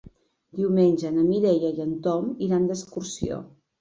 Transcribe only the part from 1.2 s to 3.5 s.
Mireia i en Tom iran d'excursió.